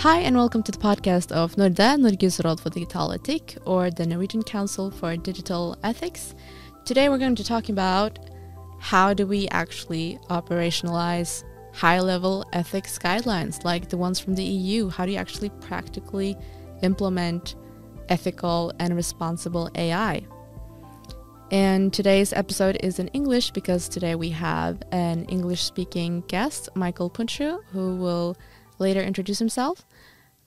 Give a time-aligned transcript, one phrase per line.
[0.00, 4.06] Hi, and welcome to the podcast of Norde, Norges råd for digital etikk, or the
[4.06, 6.34] Norwegian Council for Digital Ethics.
[6.86, 8.18] Today we're going to talk about
[8.78, 11.44] how do we actually operationalize
[11.74, 14.88] high level ethics guidelines like the ones from the EU?
[14.88, 16.34] How do you actually practically
[16.82, 17.54] implement
[18.08, 20.26] ethical and responsible AI?
[21.50, 27.10] And today's episode is in English because today we have an English speaking guest, Michael
[27.10, 28.34] Puntschuh, who will
[28.80, 29.84] later introduce himself.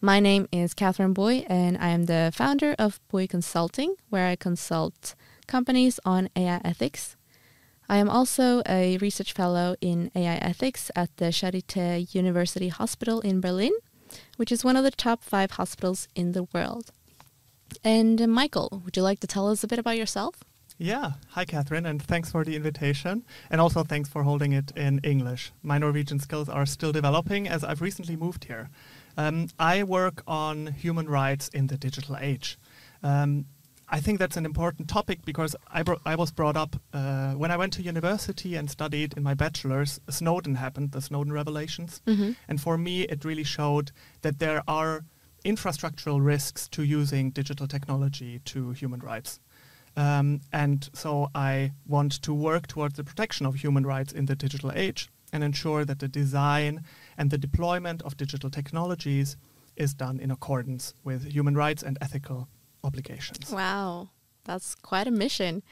[0.05, 4.35] My name is Catherine Boy, and I am the founder of Boy Consulting, where I
[4.35, 5.15] consult
[5.47, 7.15] companies on AI ethics.
[7.87, 13.39] I am also a research fellow in AI ethics at the Charité University Hospital in
[13.39, 13.71] Berlin,
[14.35, 16.91] which is one of the top five hospitals in the world.
[17.81, 20.43] And uh, Michael, would you like to tell us a bit about yourself?
[20.77, 21.11] Yeah.
[21.29, 23.23] Hi, Catherine, and thanks for the invitation.
[23.49, 25.53] And also thanks for holding it in English.
[25.61, 28.69] My Norwegian skills are still developing as I've recently moved here.
[29.17, 32.57] Um, I work on human rights in the digital age.
[33.01, 33.45] Um,
[33.89, 37.51] I think that's an important topic because I, bro- I was brought up uh, when
[37.51, 39.99] I went to university and studied in my bachelor's.
[40.09, 42.01] Snowden happened, the Snowden revelations.
[42.07, 42.31] Mm-hmm.
[42.47, 45.03] And for me, it really showed that there are
[45.45, 49.39] infrastructural risks to using digital technology to human rights.
[49.95, 54.35] Um, and so I want to work towards the protection of human rights in the
[54.35, 56.83] digital age and ensure that the design
[57.17, 59.35] and the deployment of digital technologies
[59.75, 62.47] is done in accordance with human rights and ethical
[62.83, 63.51] obligations.
[63.51, 64.09] Wow,
[64.45, 65.63] that's quite a mission.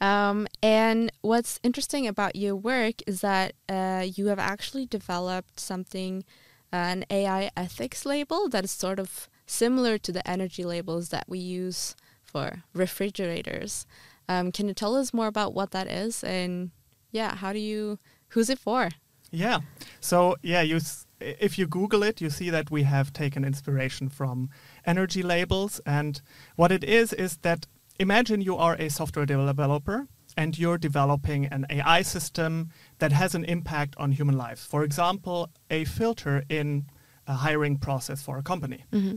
[0.00, 6.24] Um, and what's interesting about your work is that uh, you have actually developed something,
[6.72, 11.24] uh, an AI ethics label that is sort of similar to the energy labels that
[11.28, 13.86] we use for refrigerators.
[14.28, 16.70] Um, can you tell us more about what that is and
[17.12, 17.98] yeah, how do you
[18.34, 18.88] who's it for?
[19.30, 19.60] Yeah.
[20.00, 24.08] So yeah, you s- if you Google it, you see that we have taken inspiration
[24.08, 24.50] from
[24.84, 26.20] energy labels, and
[26.56, 27.66] what it is is that
[27.98, 30.06] imagine you are a software developer
[30.36, 32.68] and you're developing an AI system
[32.98, 34.66] that has an impact on human lives.
[34.66, 36.86] For example, a filter in
[37.26, 38.84] a hiring process for a company.
[38.92, 39.16] Mm-hmm.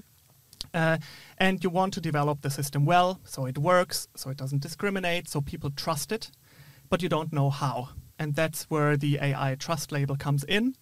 [0.74, 0.98] Uh,
[1.38, 5.28] and you want to develop the system well, so it works, so it doesn't discriminate,
[5.28, 6.32] so people trust it,
[6.90, 7.90] but you don't know how.
[8.20, 10.76] And that's where the AI trust label comes in.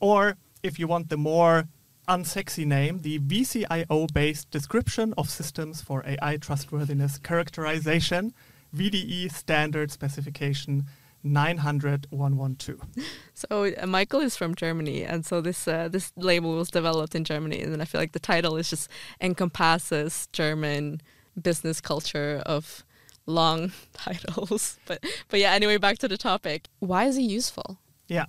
[0.00, 1.68] Or if you want the more
[2.08, 8.34] unsexy name, the VCIO based description of systems for AI trustworthiness characterization,
[8.74, 10.86] VDE standard specification
[11.22, 12.80] 900112.
[13.34, 17.24] So uh, Michael is from Germany, and so this uh, this label was developed in
[17.24, 21.00] Germany, and I feel like the title is just encompasses German
[21.40, 22.84] business culture of
[23.30, 24.78] long titles.
[24.86, 24.98] But
[25.28, 26.68] but yeah, anyway, back to the topic.
[26.80, 27.78] Why is it useful?
[28.08, 28.26] Yeah.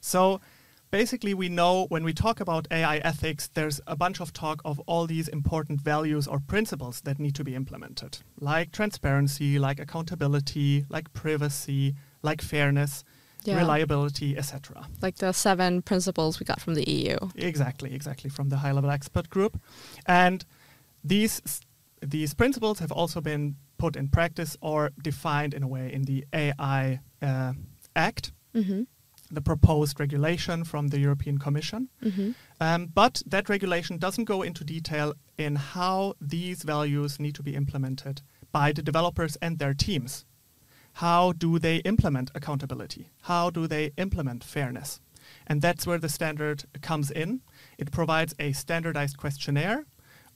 [0.00, 0.40] So
[0.90, 4.78] basically, we know when we talk about AI ethics, there's a bunch of talk of
[4.86, 10.84] all these important values or principles that need to be implemented, like transparency, like accountability,
[10.88, 13.04] like privacy, like fairness,
[13.46, 13.58] Yeah.
[13.58, 14.86] reliability, etc.
[15.02, 17.16] Like the seven principles we got from the EU.
[17.36, 19.60] Exactly, exactly from the high-level expert group,
[20.06, 20.44] and
[21.02, 21.42] these
[22.00, 26.24] these principles have also been put in practice or defined in a way in the
[26.32, 27.52] AI uh,
[27.94, 28.82] Act, Mm-hmm.
[29.36, 31.88] the proposed regulation from the European Commission.
[32.04, 32.30] Mm-hmm.
[32.60, 37.54] Um, but that regulation doesn't go into detail in how these values need to be
[37.62, 38.22] implemented
[38.52, 40.24] by the developers and their teams.
[41.04, 43.04] How do they implement accountability?
[43.22, 45.00] How do they implement fairness?
[45.48, 47.40] And that's where the standard comes in.
[47.76, 49.80] It provides a standardized questionnaire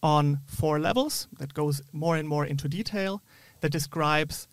[0.02, 3.22] on four levels that goes more and more into detail
[3.60, 4.48] that describes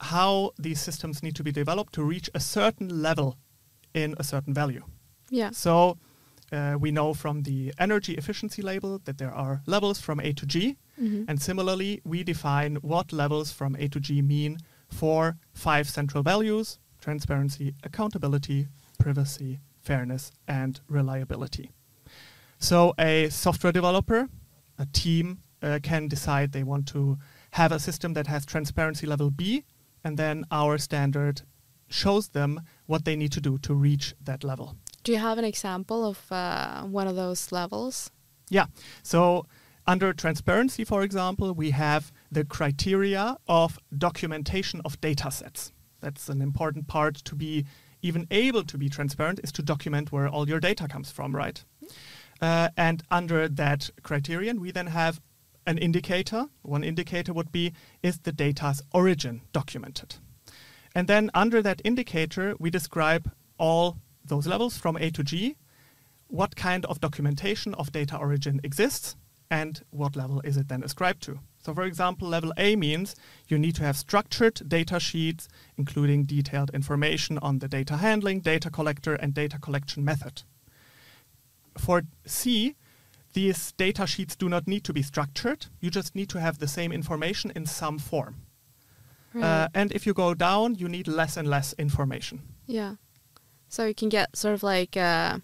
[0.00, 3.36] how these systems need to be developed to reach a certain level
[3.92, 4.84] in a certain value.
[5.28, 5.50] Yeah.
[5.50, 5.98] So
[6.52, 10.46] uh, we know from the energy efficiency label that there are levels from A to
[10.46, 10.76] G.
[11.00, 11.24] Mm-hmm.
[11.28, 14.58] And similarly, we define what levels from A to G mean
[14.88, 18.68] for five central values transparency, accountability,
[18.98, 21.70] privacy, fairness, and reliability.
[22.60, 24.28] So a software developer,
[24.78, 27.18] a team, uh, can decide they want to
[27.52, 29.64] have a system that has transparency level B,
[30.04, 31.42] and then our standard
[31.88, 34.76] shows them what they need to do to reach that level.
[35.02, 38.10] Do you have an example of uh, one of those levels?
[38.50, 38.66] Yeah.
[39.02, 39.46] So
[39.86, 45.72] under transparency, for example, we have the criteria of documentation of data sets.
[46.00, 47.64] That's an important part to be
[48.02, 51.64] even able to be transparent is to document where all your data comes from, right?
[52.40, 55.20] Uh, and under that criterion, we then have
[55.66, 56.46] an indicator.
[56.62, 57.72] One indicator would be
[58.02, 60.16] is the data's origin documented?
[60.94, 65.56] And then under that indicator, we describe all those levels from A to G
[66.30, 69.16] what kind of documentation of data origin exists
[69.50, 71.40] and what level is it then ascribed to.
[71.58, 73.16] So, for example, level A means
[73.48, 78.70] you need to have structured data sheets, including detailed information on the data handling, data
[78.70, 80.44] collector, and data collection method.
[81.78, 82.74] For C,
[83.32, 85.66] these data sheets do not need to be structured.
[85.80, 88.36] You just need to have the same information in some form.
[89.32, 89.44] Right.
[89.44, 92.40] Uh, and if you go down, you need less and less information.
[92.66, 92.96] yeah.
[93.68, 95.38] So you can get sort of like uh,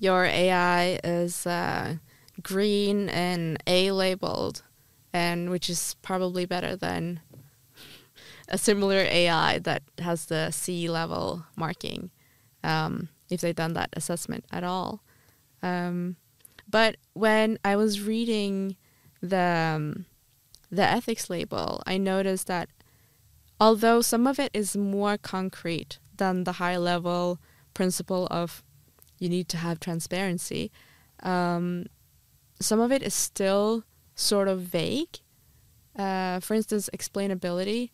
[0.00, 1.98] your AI is uh,
[2.42, 4.64] green and A labeled,
[5.12, 7.20] and which is probably better than
[8.48, 12.10] a similar AI that has the C level marking,
[12.64, 15.04] um, if they've done that assessment at all.
[15.62, 16.16] Um,
[16.68, 18.76] but when I was reading
[19.22, 20.06] the um,
[20.70, 22.68] the ethics label, I noticed that
[23.58, 27.38] although some of it is more concrete than the high level
[27.74, 28.62] principle of
[29.18, 30.70] you need to have transparency,
[31.22, 31.86] um,
[32.60, 33.84] some of it is still
[34.14, 35.18] sort of vague.
[35.96, 37.90] Uh, for instance, explainability.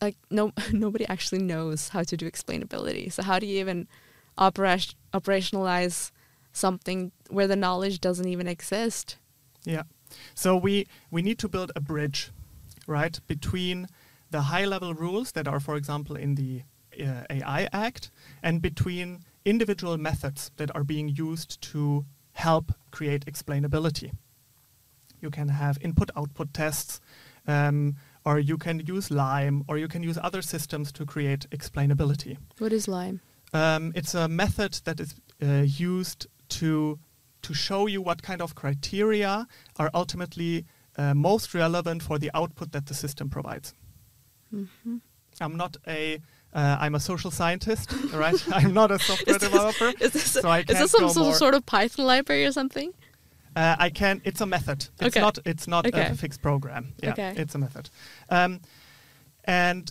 [0.00, 3.12] Like no, nobody actually knows how to do explainability.
[3.12, 3.88] So how do you even
[4.38, 6.10] operat- operationalize
[6.52, 9.16] something where the knowledge doesn't even exist?
[9.64, 9.82] Yeah.
[10.34, 12.30] So we we need to build a bridge,
[12.86, 13.88] right, between
[14.30, 16.62] the high level rules that are, for example, in the
[17.00, 18.10] uh, AI Act,
[18.42, 24.10] and between individual methods that are being used to help create explainability.
[25.20, 27.00] You can have input output tests,
[27.46, 32.36] um, or you can use Lime, or you can use other systems to create explainability.
[32.58, 33.20] What is Lime?
[33.52, 36.98] Um, it's a method that is uh, used to
[37.42, 39.46] to show you what kind of criteria
[39.78, 40.64] are ultimately
[40.98, 43.72] uh, most relevant for the output that the system provides.
[44.52, 44.96] Mm-hmm.
[45.40, 46.20] I'm not a
[46.54, 48.42] uh, I'm a social scientist, right?
[48.52, 51.08] I'm not a software Is this- developer, Is this, so I is this some go
[51.12, 52.92] sort of- sort of Python library or something?
[53.54, 54.20] Uh, I can.
[54.24, 54.88] It's a method.
[55.00, 55.20] It's Okay.
[55.20, 55.38] not.
[55.46, 56.06] It's not Okay.
[56.10, 56.92] a fixed program.
[57.02, 57.34] Yeah, Okay.
[57.36, 57.88] it's a method.
[58.28, 58.60] Um,
[59.44, 59.90] and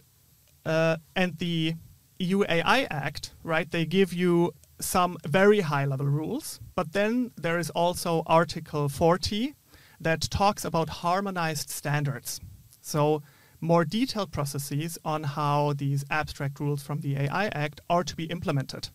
[0.66, 1.74] uh, and the
[2.20, 3.70] EU AI Act, right?
[3.70, 9.56] They give you some very high level rules, but then there is also Article 40
[10.00, 12.40] that talks about harmonized standards.
[12.82, 13.24] So
[13.62, 18.26] more detailed processes on how these abstract rules from the AI Act are to be
[18.26, 18.90] implemented.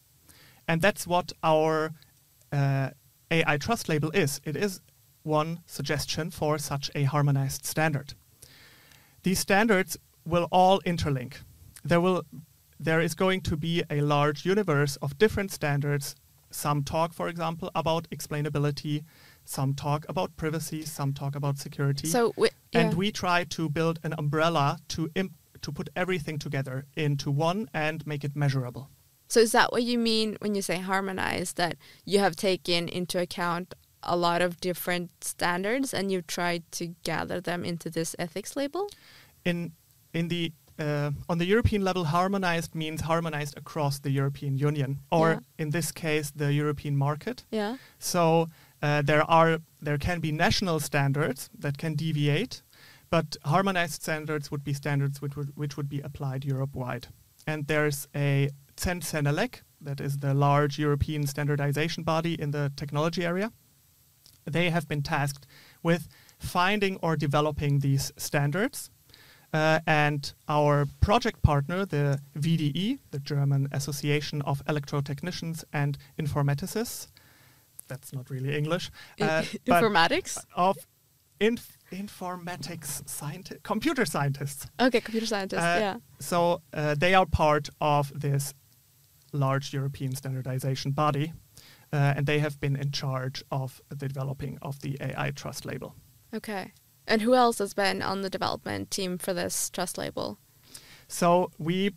[0.68, 1.92] And that's what our
[2.52, 2.90] uh,
[3.30, 4.40] AI trust label is.
[4.44, 4.80] It is
[5.22, 8.14] one suggestion for such a harmonized standard.
[9.22, 11.34] These standards will all interlink.
[11.84, 12.24] There will
[12.80, 16.16] there is going to be a large universe of different standards.
[16.50, 19.04] Some talk, for example, about explainability,
[19.44, 22.08] some talk about privacy, some talk about security.
[22.08, 26.86] So wi- and we try to build an umbrella to imp- to put everything together
[26.96, 28.88] into one and make it measurable.
[29.28, 31.56] So is that what you mean when you say harmonized?
[31.56, 36.94] That you have taken into account a lot of different standards and you've tried to
[37.04, 38.88] gather them into this ethics label?
[39.44, 39.72] in
[40.12, 45.28] in the uh, on the European level, harmonized means harmonized across the European Union, or
[45.30, 45.38] Yeah.
[45.58, 47.44] in this case, the European market.
[47.52, 47.76] Yeah.
[47.98, 48.48] So
[48.82, 52.62] uh, there are there can be national standards that can deviate,
[53.10, 57.08] but harmonized standards would be standards which would, which would be applied Europe wide.
[57.46, 63.50] And there's a CEN-CENELEC, that is the large European standardization body in the technology area.
[64.50, 65.46] They have been tasked
[65.82, 66.08] with
[66.38, 68.90] finding or developing these standards.
[69.52, 77.08] Uh, and our project partner, the VDE, the German Association of Electrotechnicians and Informaticists,
[77.88, 78.90] that's not really English.
[79.20, 80.38] Uh, Informatics?
[80.54, 80.76] of
[81.40, 84.66] inf- informatics scientists, computer scientists.
[84.78, 85.60] Okay, computer scientist.
[85.60, 85.96] Uh, yeah.
[86.20, 88.54] So uh, they are part of this
[89.32, 91.32] large European standardization body,
[91.92, 95.94] uh, and they have been in charge of the developing of the AI trust label.
[96.32, 96.72] Okay.
[97.10, 100.38] And who else has been on the development team for this trust label?
[101.08, 101.90] So we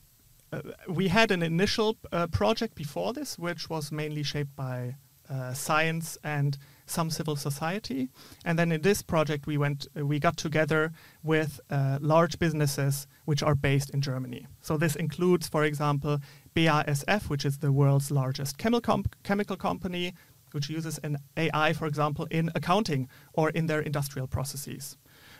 [0.51, 4.95] uh, we had an initial uh, project before this, which was mainly shaped by
[5.29, 8.09] uh, science and some civil society,
[8.43, 10.91] and then in this project we went uh, we got together
[11.21, 14.47] with uh, large businesses which are based in Germany.
[14.61, 16.17] So this includes, for example,
[16.55, 20.13] BASF, which is the world's largest chemical comp- chemical company,
[20.53, 24.97] which uses an AI, for example, in accounting or in their industrial processes.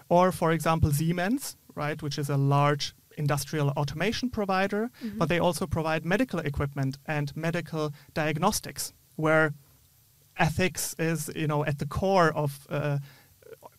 [0.10, 5.68] Or, for example, Siemens, right, which is a large industrial automation provider, but they also
[5.68, 9.54] provide medical equipment and medical diagnostics, where
[10.38, 12.68] ethics is, you know, at the core of.
[12.70, 12.98] Uh,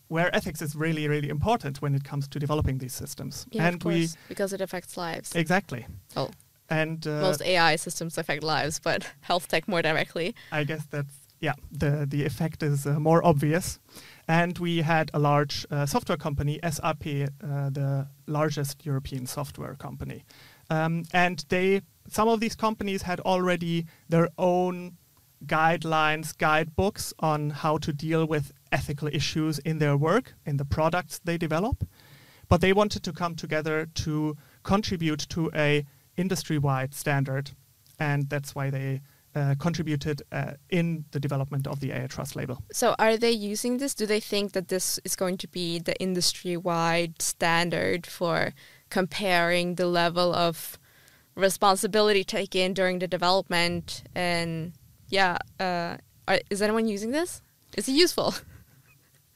[0.09, 3.47] where ethics is really, really important when it comes to developing these systems.
[3.51, 5.35] Yeah, and course, because it affects lives.
[5.35, 5.87] exactly.
[6.17, 6.31] oh.
[6.71, 10.35] And uh, Most AI systems affect lives, but health tech more directly.
[10.53, 11.55] I guess that's yeah.
[11.73, 13.79] The the effect is uh, more obvious.
[14.27, 20.25] And we had a large uh, software company, SAP, uh, the largest European software company,
[20.71, 24.97] um, and they some of these companies had already their own
[25.47, 31.21] guidelines, guidebooks on how to deal with ethical issues in their work, in the products
[31.25, 31.87] they develop.
[32.49, 37.53] But they wanted to come together to contribute to a industry-wide standard,
[37.99, 39.01] and that's why they
[39.35, 42.63] uh, contributed uh, in the development of the AI Trust label.
[42.73, 43.95] So, are they using this?
[43.95, 48.53] Do they think that this is going to be the industry-wide standard for
[48.91, 50.79] comparing the level of
[51.35, 54.05] responsibility taken during the development?
[54.15, 54.73] And
[55.09, 55.97] yeah, uh,
[56.29, 57.43] are, is anyone using this?
[57.77, 58.35] Is it useful?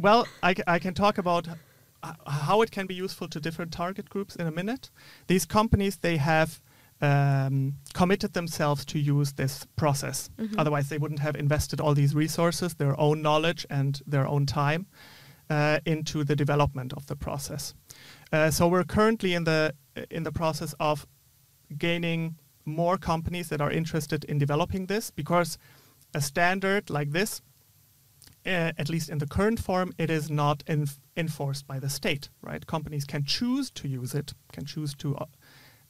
[0.00, 1.49] Well, I, I can talk about
[2.26, 4.90] how it can be useful to different target groups in a minute.
[5.26, 6.61] These companies they have
[7.00, 10.31] um, committed themselves to use this process.
[10.38, 10.59] Mm-hmm.
[10.59, 14.87] Otherwise, they wouldn't have invested all these resources, their own knowledge, and their own time
[15.50, 17.75] uh, into the development of the process.
[18.33, 19.75] Uh, so we're currently in the
[20.11, 21.07] in the process of
[21.76, 25.59] gaining more companies that are interested in developing this because
[26.14, 27.40] a standard like this,
[28.47, 30.62] uh, at least in the current form, it is not
[31.17, 32.28] enforced by the state.
[32.43, 32.67] Right?
[32.67, 35.25] Companies can choose to use it, can choose to uh,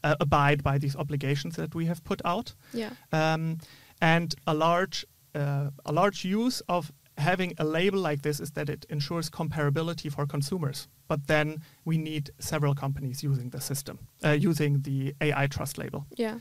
[0.04, 2.54] uh, abide by these obligations that we have put out.
[2.72, 2.90] Yeah.
[3.12, 3.58] Um,
[4.00, 8.68] and a large uh, a large use of having a label like this is that
[8.68, 10.88] it ensures comparability for consumers.
[11.08, 16.06] But then we need several companies using the system, uh, using the AI Trust label.
[16.16, 16.38] Yeah.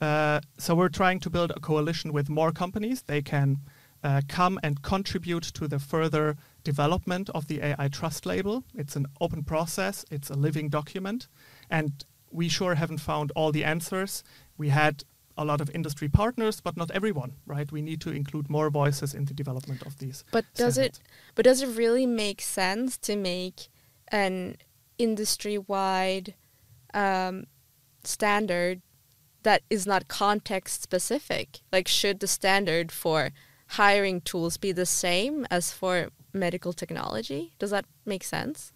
[0.00, 3.02] Uh, so we're trying to build a coalition with more companies.
[3.02, 3.58] They can
[4.02, 8.64] uh, come and contribute to the further development of the AI Trust label.
[8.74, 10.04] It's an open process.
[10.10, 11.28] It's a living document,
[11.70, 14.22] and we sure haven't found all the answers.
[14.56, 15.04] We had
[15.36, 17.70] a lot of industry partners, but not everyone, right?
[17.72, 20.24] We need to include more voices in the development of these.
[20.30, 20.98] But does standards.
[20.98, 21.04] it?
[21.34, 23.68] But does it really make sense to make
[24.08, 24.56] an
[24.98, 26.34] industry-wide
[26.92, 27.46] um,
[28.04, 28.82] standard
[29.42, 31.60] that is not context specific?
[31.72, 33.30] Like, should the standard for
[33.68, 37.54] hiring tools be the same as for medical technology?
[37.58, 38.72] Does that make sense?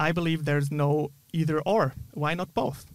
[0.00, 1.94] I believe there's no either or.
[2.14, 2.86] Why not both?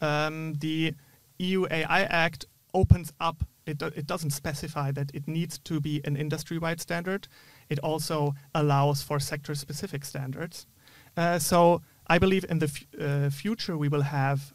[0.00, 0.94] Um, the
[1.38, 6.16] EU AI Act opens up, it, it doesn't specify that it needs to be an
[6.16, 7.28] industry wide standard.
[7.68, 10.66] It also allows for sector specific standards.
[11.16, 14.54] Uh, so I believe in the uh, future we will have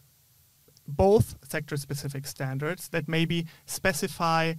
[0.87, 4.53] both sector specific standards that maybe specify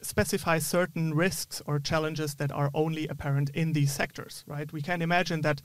[0.00, 5.00] specify certain risks or challenges that are only apparent in these sectors right we can
[5.00, 5.62] imagine that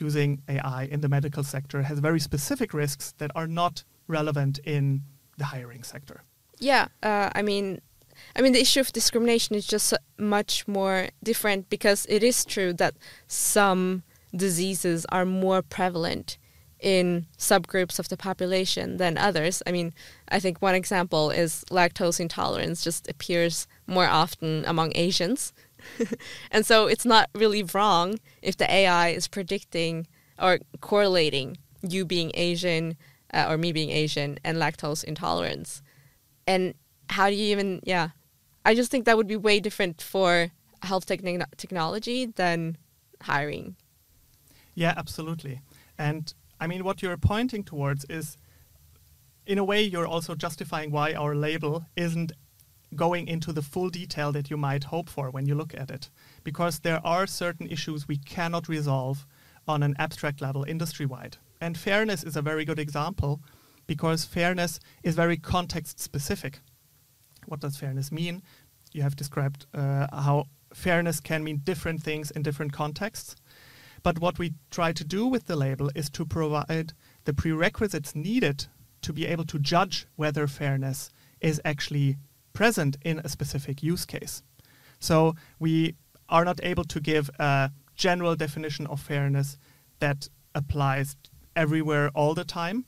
[0.00, 5.02] using AI in the medical sector has very specific risks that are not relevant in
[5.38, 6.22] the hiring sector.
[6.58, 7.80] Yeah, uh, I mean,
[8.36, 12.72] I mean the issue of discrimination is just much more different because it is true
[12.74, 12.94] that
[13.26, 14.02] some
[14.34, 16.38] diseases are more prevalent
[16.78, 19.62] in subgroups of the population than others.
[19.66, 19.92] I mean,
[20.28, 25.52] I think one example is lactose intolerance just appears more often among Asians
[26.50, 30.06] and so it's not really wrong if the AI is predicting
[30.38, 32.96] or correlating you being Asian
[33.32, 35.82] uh, or me being Asian and lactose intolerance.
[36.46, 36.74] And
[37.08, 38.10] how do you even, yeah,
[38.64, 40.50] I just think that would be way different for
[40.82, 42.76] health techn- technology than
[43.22, 43.76] hiring.
[44.74, 45.60] Yeah, absolutely.
[45.98, 48.36] And I mean, what you're pointing towards is,
[49.46, 52.32] in a way, you're also justifying why our label isn't
[52.94, 56.10] going into the full detail that you might hope for when you look at it.
[56.44, 59.26] Because there are certain issues we cannot resolve
[59.68, 61.36] on an abstract level industry wide.
[61.60, 63.40] And fairness is a very good example
[63.86, 66.60] because fairness is very context specific.
[67.46, 68.42] What does fairness mean?
[68.92, 73.36] You have described uh, how fairness can mean different things in different contexts.
[74.02, 76.92] But what we try to do with the label is to provide
[77.24, 78.66] the prerequisites needed
[79.02, 82.16] to be able to judge whether fairness is actually
[82.52, 84.42] present in a specific use case.
[84.98, 85.94] So we
[86.28, 89.58] are not able to give a general definition of fairness
[89.98, 91.16] that applies
[91.56, 92.86] everywhere all the time,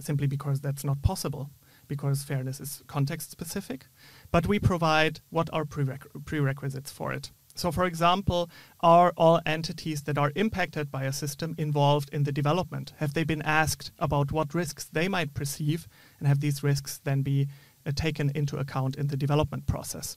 [0.00, 1.50] simply because that's not possible,
[1.88, 3.86] because fairness is context specific.
[4.30, 7.30] But we provide what are prereq- prerequisites for it.
[7.56, 8.50] So, for example,
[8.80, 12.94] are all entities that are impacted by a system involved in the development?
[12.96, 15.86] Have they been asked about what risks they might perceive,
[16.18, 17.46] and have these risks then be
[17.92, 20.16] taken into account in the development process.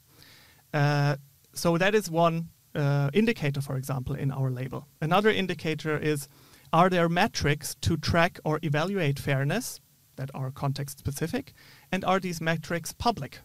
[0.74, 1.16] Uh,
[1.54, 4.88] so that is one uh, indicator, for example, in our label.
[5.02, 6.28] Another indicator is
[6.74, 9.80] are there metrics to track or evaluate fairness?
[10.18, 11.54] that are context specific,
[11.92, 13.40] and are these metrics public?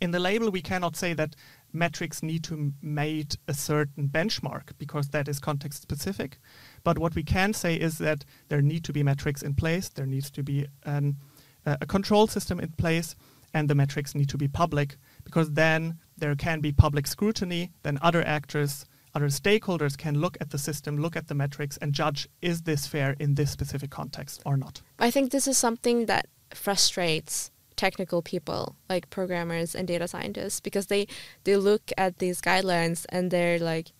[0.00, 1.34] In the label, we cannot say that
[1.72, 6.38] metrics need to meet a certain benchmark because that is context specific.
[6.84, 10.06] But what we can say is that there need to be metrics in place, there
[10.06, 11.24] needs to be an, uh,
[11.68, 13.14] Uh, a control system in place,
[13.52, 17.98] and the metrics need to be public because then there can be public scrutiny, then
[18.00, 22.26] other actors, other stakeholders can look at the system, look at the metrics, and judge
[22.40, 24.80] is this fair in this specific context or not.
[24.98, 30.86] I think this is something that frustrates technical people like programmers and data scientists because
[30.86, 31.06] they
[31.44, 33.92] they look at these guidelines and they're like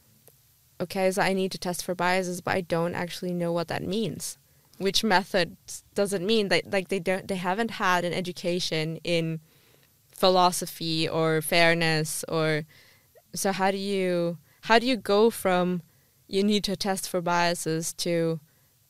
[0.80, 3.84] okay so i need to test for biases but i don't actually know what that
[3.84, 4.36] means
[4.78, 5.56] which method
[5.94, 9.40] doesn't mean that like they don't they haven't had an education in
[10.08, 12.64] philosophy or fairness or
[13.34, 15.82] so how do you how do you go from
[16.26, 18.40] you need to test for biases to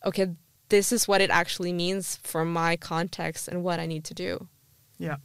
[0.04, 0.28] okay
[0.68, 4.48] this is what it actually means for my context and what i need to do
[4.98, 5.16] yeah.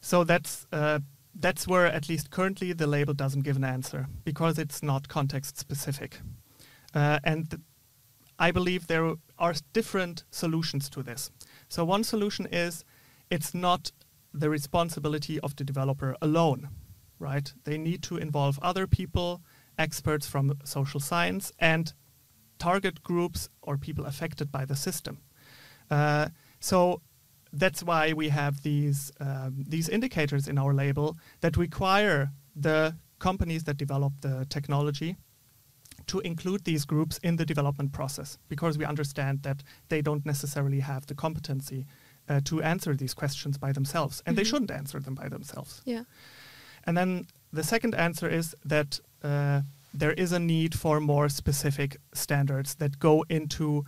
[0.00, 1.00] So that's uh,
[1.34, 5.58] that's where at least currently the label doesn't give an answer because it's not context
[5.58, 6.20] specific.
[6.94, 7.62] Uh, and
[8.38, 11.30] I believe there are different solutions to this.
[11.68, 12.84] So one solution is
[13.30, 13.92] it's not
[14.32, 16.68] the responsibility of the developer alone,
[17.18, 17.52] right?
[17.64, 19.42] They need to involve other people,
[19.78, 21.92] experts from social science, and
[22.58, 25.18] target groups or people affected by the system.
[25.90, 26.28] Uh,
[26.60, 27.00] so
[27.52, 33.64] that's why we have these um, these indicators in our label that require the companies
[33.64, 35.16] that develop the technology
[36.08, 40.80] to include these groups in the development process because we understand that they don't necessarily
[40.80, 41.86] have the competency
[42.28, 44.38] uh, to answer these questions by themselves and mm-hmm.
[44.38, 46.02] they shouldn't answer them by themselves yeah
[46.84, 49.62] and then the second answer is that uh,
[49.94, 53.84] there is a need for more specific standards that go into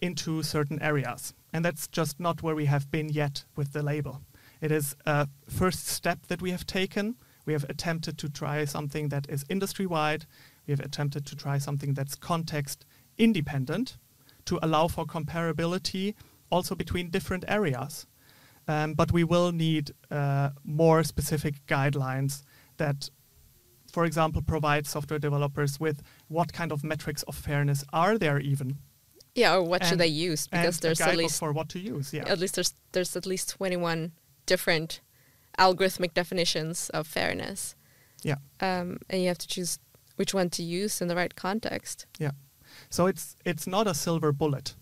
[0.00, 4.22] into certain areas and that's just not where we have been yet with the label.
[4.60, 7.16] It is a first step that we have taken.
[7.46, 10.26] We have attempted to try something that is industry wide.
[10.70, 12.86] We have attempted to try something that's context
[13.18, 13.96] independent
[14.44, 16.14] to allow for comparability
[16.48, 18.06] also between different areas.
[18.68, 22.44] Um, but we will need uh, more specific guidelines
[22.76, 23.10] that,
[23.90, 28.78] for example, provide software developers with what kind of metrics of fairness are there even
[29.34, 30.46] yeah, or what and, should they use?
[30.46, 32.12] Because there's at least for what to use.
[32.12, 34.10] Yeah, at least there's there's at least 21
[34.44, 35.00] different
[35.56, 37.76] algorithmic definitions of fairness.
[38.24, 39.78] Yeah, um, and you have to choose
[40.20, 42.04] which one to use in the right context.
[42.18, 42.32] Yeah,
[42.90, 44.74] so it's it's not a silver bullet.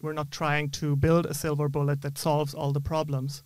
[0.00, 3.42] We're not trying to build a silver bullet that solves all the problems,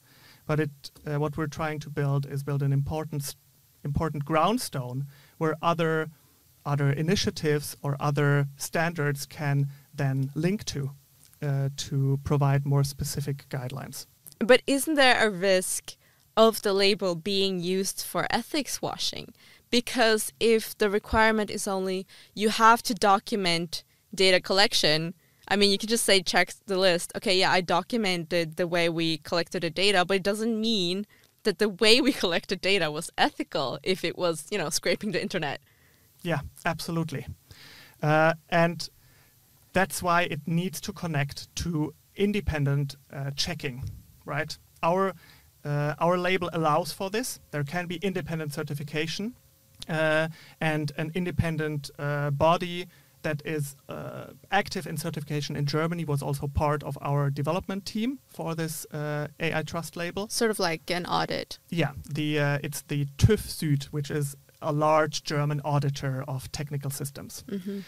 [0.46, 0.70] but it
[1.06, 3.36] uh, what we're trying to build is build an important
[3.84, 5.06] important groundstone
[5.38, 6.10] where other
[6.66, 10.90] other initiatives or other standards can then link to
[11.40, 14.06] uh, to provide more specific guidelines.
[14.38, 15.96] But isn't there a risk
[16.36, 19.32] of the label being used for ethics washing?
[19.74, 23.82] Because if the requirement is only you have to document
[24.14, 25.14] data collection,
[25.48, 27.10] I mean, you can just say check the list.
[27.16, 31.06] Okay, yeah, I documented the way we collected the data, but it doesn't mean
[31.42, 35.20] that the way we collected data was ethical if it was, you know, scraping the
[35.20, 35.60] internet.
[36.22, 37.26] Yeah, absolutely.
[38.00, 38.88] Uh, and
[39.72, 43.82] that's why it needs to connect to independent uh, checking,
[44.24, 44.56] right?
[44.84, 45.14] Our
[45.64, 47.40] uh, our label allows for this.
[47.50, 49.34] There can be independent certification,
[49.88, 50.28] uh,
[50.60, 52.86] and an independent uh, body
[53.22, 58.18] that is uh, active in certification in Germany was also part of our development team
[58.28, 60.28] for this uh, AI Trust label.
[60.28, 61.58] Sort of like an audit.
[61.70, 67.44] Yeah, the it's the TÜV Süd, which is a large German auditor of technical systems.
[67.48, 67.80] Mm-hmm.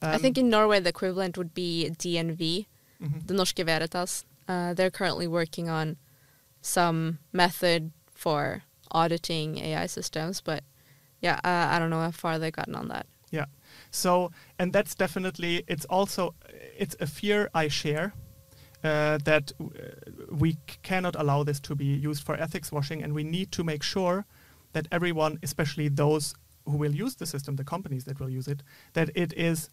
[0.00, 2.66] Um, I think in Norway the equivalent would be DNV,
[3.02, 3.18] mm-hmm.
[3.26, 4.24] Det Norske Veritas.
[4.46, 5.96] Uh, they're currently working on
[6.62, 10.64] some method for auditing AI systems, but
[11.20, 13.06] yeah, uh, I don't know how far they've gotten on that.
[13.30, 13.46] Yeah.
[13.90, 16.34] So, and that's definitely it's also
[16.78, 18.12] it's a fear I share
[18.84, 19.64] uh, that uh,
[20.30, 23.82] we cannot allow this to be used for ethics washing, and we need to make
[23.82, 24.24] sure
[24.72, 28.62] that everyone, especially those who will use the system, the companies that will use it,
[28.92, 29.70] that it is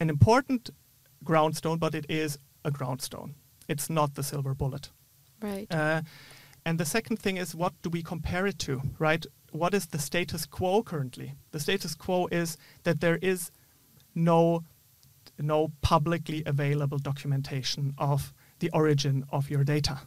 [0.00, 0.70] an important
[1.24, 3.34] groundstone, but it is a groundstone.
[3.68, 4.90] It's not the silver bullet.
[5.40, 5.66] Right.
[5.70, 6.02] Uh,
[6.64, 9.24] and the second thing is what do we compare it to, right?
[9.58, 11.34] What is the status quo currently?
[11.50, 13.50] The status quo is that there is
[14.14, 14.64] no
[15.40, 20.00] no publicly available documentation of the origin of your data.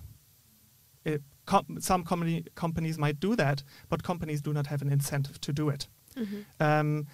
[1.06, 5.54] It, com- some companies might do that, but companies do not have an incentive to
[5.54, 5.88] do it.
[6.18, 6.42] Mm-hmm.
[6.60, 7.08] Um,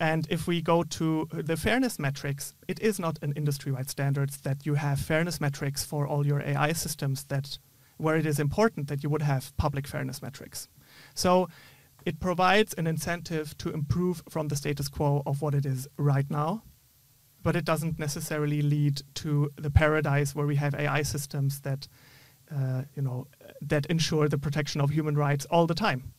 [0.00, 4.66] And if we go to the fairness metrics, it is not an industry-wide standards that
[4.66, 7.58] you have fairness metrics for all your AI systems that
[7.98, 10.68] where it is important that you would have public fairness metrics.
[11.14, 11.48] So
[12.06, 16.28] it provides an incentive to improve from the status quo of what it is right
[16.30, 16.62] now,
[17.42, 21.88] but it doesn't necessarily lead to the paradise where we have AI systems that
[22.50, 23.26] uh, you know
[23.60, 26.12] that ensure the protection of human rights all the time.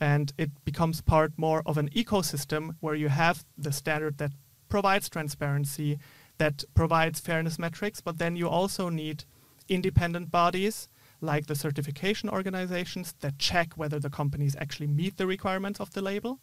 [0.00, 4.32] And it becomes part more of an ecosystem where you have the standard that
[4.68, 5.98] provides transparency,
[6.38, 9.24] that provides fairness metrics, but then you also need
[9.68, 10.88] independent bodies
[11.20, 16.02] like the certification organizations that check whether the companies actually meet the requirements of the
[16.02, 16.40] label.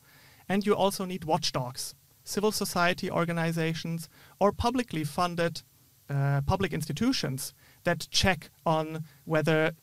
[0.49, 5.62] And you also need watchdogs, civil society organizations, or publicly funded
[6.10, 7.53] uh, public institutions
[7.84, 9.73] that check on whether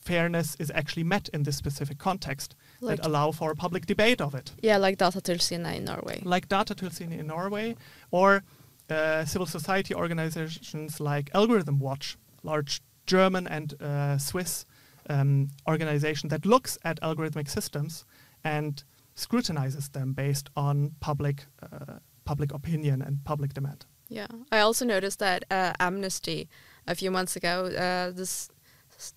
[0.00, 4.20] fairness is actually met in this specific context like that allow for a public debate
[4.20, 4.52] of it.
[4.62, 6.20] Yeah, like Datatilsynet in Norway.
[6.24, 7.76] Like Datatilsynet in Norway,
[8.10, 8.44] or
[8.90, 14.64] uh, civil society organizations like Algorithm Watch, large German and uh, Swiss
[15.08, 18.04] um, organization that looks at algorithmic systems
[18.42, 23.86] and scrutinizes them based on public uh, public opinion and public demand.
[24.08, 26.48] Yeah, I also noticed that uh, Amnesty
[26.86, 28.50] a few months ago, uh, this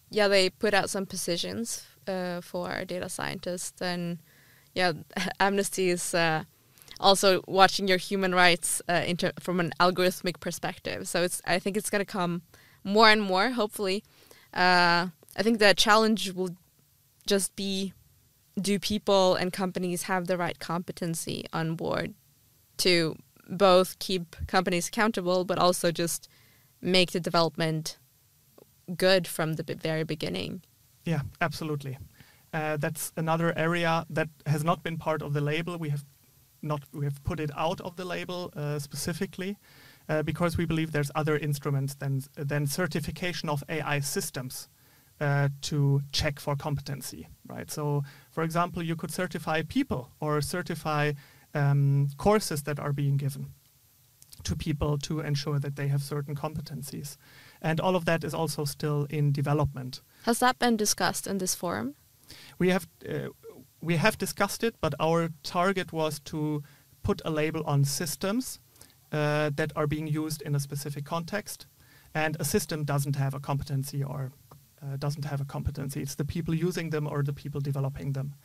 [0.10, 4.20] yeah, they put out some positions uh, for data scientists, and
[4.74, 4.94] yeah,
[5.40, 6.44] Amnesty is uh,
[7.00, 9.04] also watching your human rights uh,
[9.40, 11.08] from an algorithmic perspective.
[11.08, 12.42] So it's I think it's going to come
[12.84, 13.52] more and more.
[13.52, 14.04] Hopefully,
[14.54, 16.56] uh, I think the challenge will
[17.26, 17.94] just be:
[18.60, 22.14] do people and companies have the right competency on board
[22.78, 23.16] to
[23.50, 26.28] both keep companies accountable, but also just
[26.82, 27.98] make the development
[28.96, 30.62] good from the very beginning.
[31.04, 31.98] Yeah, absolutely.
[32.54, 35.78] Uh, that's another area that has not been part of the label.
[35.78, 36.06] We have
[36.62, 39.58] not we have put it out of the label uh, specifically
[40.10, 44.70] uh, because we believe there's other instruments than than certification of AI systems
[45.20, 47.72] uh, to check for competency, right?
[47.72, 51.14] So, for example, you could certify people or certify
[51.54, 53.48] um, courses that are being given
[54.44, 57.18] to people to ensure that they have certain competencies.
[57.62, 60.02] And all of that is also still in development.
[60.24, 61.96] Has that been discussed in this forum?
[62.60, 63.30] We have uh,
[63.82, 66.64] we have discussed it, but our target was to
[67.04, 68.60] put a label on systems
[69.12, 71.68] uh, that are being used in a specific context,
[72.14, 74.32] and a system doesn't have a competency or
[74.82, 76.02] uh, doesn't have a competency.
[76.02, 78.36] It's the people using them or the people developing them.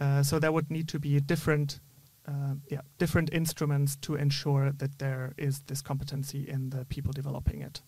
[0.00, 1.80] Uh, so there would need to be different
[2.26, 7.60] uh, yeah, different instruments to ensure that there is this competency in the people developing
[7.60, 7.82] it.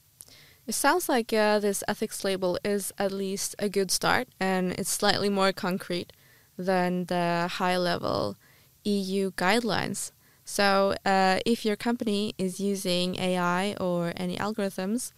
[0.67, 4.91] It sounds like uh, this ethics label is at least a good start, and it's
[4.91, 6.13] slightly more concrete
[6.57, 8.37] than the high level
[8.83, 10.11] EU guidelines.
[10.45, 15.13] So, uh, if your company is using AI or any algorithms,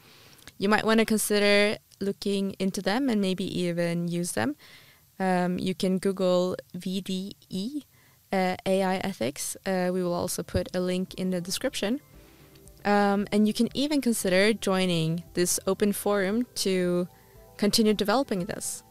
[0.59, 4.57] you might want to consider looking into them and maybe even use them.
[5.19, 7.83] Um, you can Google VDE
[8.33, 9.57] uh, AI ethics.
[9.67, 12.01] Uh, we will also put a link in the description.
[12.85, 17.09] Um, and you can even consider joining this open forum to
[17.57, 18.85] continue developing this.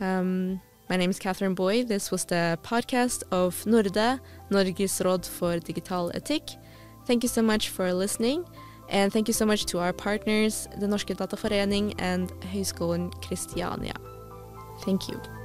[0.00, 1.84] Um, my name is Catherine Boy.
[1.84, 4.20] This was the podcast of Norde,
[4.50, 6.56] Norges råd for digital etikk.
[7.06, 8.44] Thank you so much for listening.
[8.88, 13.96] And thank you so much to our partners, the Norske Dataforening and Høgskolen Kristiania.
[14.84, 15.37] Thank you.